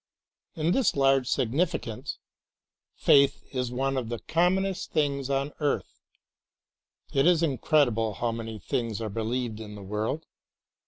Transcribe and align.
In 0.55 0.71
this 0.71 0.95
large 0.95 1.27
significance, 1.27 2.17
faith 2.95 3.43
is 3.53 3.69
one 3.71 3.97
of 3.97 4.09
the 4.09 4.17
common 4.17 4.65
est 4.65 4.91
things 4.91 5.29
on 5.29 5.53
earth. 5.59 6.01
It 7.13 7.27
is 7.27 7.43
incredible 7.43 8.15
how 8.15 8.31
many 8.31 8.57
things 8.57 8.99
are 8.99 9.09
believed 9.09 9.59
in 9.59 9.75
the 9.75 9.83
world. 9.83 10.25